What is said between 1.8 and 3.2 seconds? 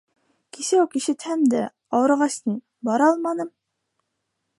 ауырығас ни, бара